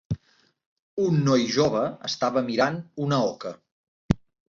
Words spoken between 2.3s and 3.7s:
mirant una oca.